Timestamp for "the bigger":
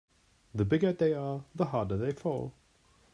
0.55-0.93